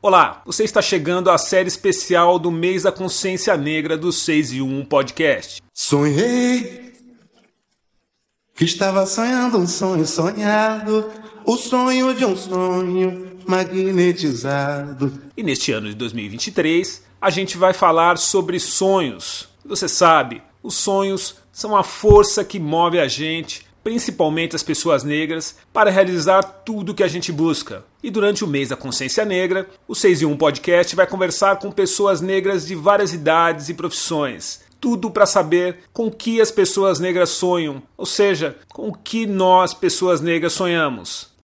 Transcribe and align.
Olá, 0.00 0.42
você 0.46 0.62
está 0.62 0.80
chegando 0.80 1.28
à 1.28 1.36
série 1.36 1.66
especial 1.66 2.38
do 2.38 2.52
mês 2.52 2.84
da 2.84 2.92
consciência 2.92 3.56
negra 3.56 3.98
do 3.98 4.12
6 4.12 4.52
e 4.52 4.62
1 4.62 4.84
podcast. 4.84 5.60
Sonhei 5.74 6.92
que 8.54 8.64
estava 8.64 9.04
sonhando 9.06 9.58
um 9.58 9.66
sonho 9.66 10.06
sonhado, 10.06 11.10
o 11.44 11.56
sonho 11.56 12.14
de 12.14 12.24
um 12.24 12.36
sonho 12.36 13.38
magnetizado. 13.44 15.20
E 15.36 15.42
neste 15.42 15.72
ano 15.72 15.88
de 15.88 15.96
2023, 15.96 17.02
a 17.20 17.28
gente 17.28 17.58
vai 17.58 17.72
falar 17.72 18.18
sobre 18.18 18.60
sonhos. 18.60 19.48
Você 19.66 19.88
sabe, 19.88 20.40
os 20.62 20.76
sonhos 20.76 21.38
são 21.50 21.76
a 21.76 21.82
força 21.82 22.44
que 22.44 22.60
move 22.60 23.00
a 23.00 23.08
gente 23.08 23.66
principalmente 23.82 24.56
as 24.56 24.62
pessoas 24.62 25.04
negras, 25.04 25.56
para 25.72 25.90
realizar 25.90 26.42
tudo 26.42 26.92
o 26.92 26.94
que 26.94 27.02
a 27.02 27.08
gente 27.08 27.32
busca. 27.32 27.84
E 28.02 28.10
durante 28.10 28.44
o 28.44 28.46
mês 28.46 28.68
da 28.68 28.76
consciência 28.76 29.24
negra, 29.24 29.68
o 29.86 29.94
6 29.94 30.22
e 30.22 30.26
1 30.26 30.36
podcast 30.36 30.94
vai 30.94 31.06
conversar 31.06 31.56
com 31.58 31.70
pessoas 31.70 32.20
negras 32.20 32.66
de 32.66 32.74
várias 32.74 33.12
idades 33.12 33.68
e 33.68 33.74
profissões. 33.74 34.60
Tudo 34.80 35.10
para 35.10 35.26
saber 35.26 35.78
com 35.92 36.10
que 36.10 36.40
as 36.40 36.50
pessoas 36.50 37.00
negras 37.00 37.30
sonham, 37.30 37.82
ou 37.96 38.06
seja, 38.06 38.56
com 38.68 38.92
que 38.92 39.26
nós, 39.26 39.74
pessoas 39.74 40.20
negras, 40.20 40.52
sonhamos. 40.52 41.36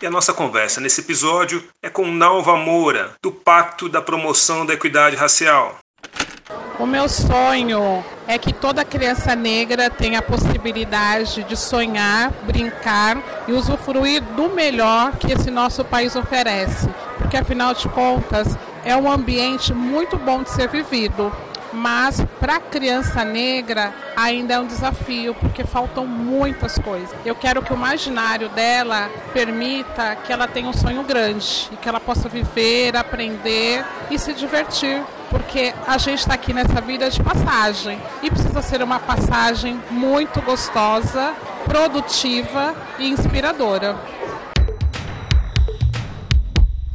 E 0.00 0.06
a 0.06 0.10
nossa 0.10 0.32
conversa 0.32 0.80
nesse 0.80 1.00
episódio 1.00 1.62
é 1.80 1.88
com 1.88 2.10
Nalva 2.10 2.56
Moura, 2.56 3.12
do 3.22 3.30
Pacto 3.30 3.88
da 3.88 4.02
Promoção 4.02 4.66
da 4.66 4.74
Equidade 4.74 5.14
Racial. 5.14 5.78
O 6.78 6.86
meu 6.86 7.08
sonho 7.08 8.02
é 8.26 8.38
que 8.38 8.52
toda 8.52 8.84
criança 8.84 9.36
negra 9.36 9.90
tenha 9.90 10.20
a 10.20 10.22
possibilidade 10.22 11.44
de 11.44 11.56
sonhar, 11.56 12.32
brincar 12.44 13.18
e 13.46 13.52
usufruir 13.52 14.22
do 14.22 14.48
melhor 14.48 15.12
que 15.12 15.32
esse 15.32 15.50
nosso 15.50 15.84
país 15.84 16.16
oferece. 16.16 16.88
Porque 17.18 17.36
afinal 17.36 17.74
de 17.74 17.88
contas, 17.88 18.56
é 18.84 18.96
um 18.96 19.10
ambiente 19.10 19.72
muito 19.72 20.16
bom 20.16 20.42
de 20.42 20.50
ser 20.50 20.68
vivido. 20.68 21.32
Mas 21.72 22.22
para 22.38 22.56
a 22.56 22.60
criança 22.60 23.24
negra 23.24 23.94
ainda 24.14 24.54
é 24.54 24.58
um 24.58 24.66
desafio, 24.66 25.34
porque 25.34 25.64
faltam 25.64 26.06
muitas 26.06 26.78
coisas. 26.78 27.14
Eu 27.24 27.34
quero 27.34 27.62
que 27.62 27.72
o 27.72 27.76
imaginário 27.76 28.48
dela 28.50 29.10
permita 29.32 30.16
que 30.16 30.32
ela 30.32 30.46
tenha 30.46 30.68
um 30.68 30.72
sonho 30.72 31.02
grande 31.02 31.70
e 31.72 31.76
que 31.76 31.88
ela 31.88 32.00
possa 32.00 32.28
viver, 32.28 32.96
aprender 32.96 33.84
e 34.10 34.18
se 34.18 34.34
divertir 34.34 35.02
porque 35.32 35.72
a 35.86 35.96
gente 35.96 36.18
está 36.18 36.34
aqui 36.34 36.52
nessa 36.52 36.78
vida 36.82 37.08
de 37.10 37.20
passagem 37.22 37.98
e 38.22 38.30
precisa 38.30 38.60
ser 38.60 38.82
uma 38.82 39.00
passagem 39.00 39.80
muito 39.90 40.42
gostosa, 40.42 41.34
produtiva 41.64 42.76
e 42.98 43.08
inspiradora. 43.08 43.96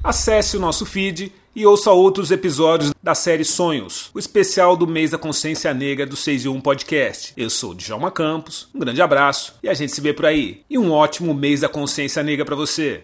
Acesse 0.03 0.55
o 0.55 0.59
nosso 0.59 0.85
feed 0.85 1.33
e 1.55 1.65
ouça 1.65 1.91
outros 1.91 2.29
episódios 2.29 2.93
da 3.01 3.15
série 3.15 3.43
Sonhos, 3.43 4.11
o 4.13 4.19
especial 4.19 4.77
do 4.77 4.85
mês 4.85 5.09
da 5.09 5.17
consciência 5.17 5.73
negra 5.73 6.05
do 6.05 6.15
6 6.15 6.45
e 6.45 6.47
1 6.47 6.61
podcast. 6.61 7.33
Eu 7.35 7.49
sou 7.49 7.71
o 7.71 7.75
Djalma 7.75 8.11
Campos, 8.11 8.69
um 8.73 8.79
grande 8.79 9.01
abraço 9.01 9.55
e 9.63 9.67
a 9.67 9.73
gente 9.73 9.91
se 9.91 9.99
vê 9.99 10.13
por 10.13 10.27
aí. 10.27 10.61
E 10.69 10.77
um 10.77 10.91
ótimo 10.91 11.33
mês 11.33 11.61
da 11.61 11.67
consciência 11.67 12.21
negra 12.21 12.45
para 12.45 12.55
você. 12.55 13.03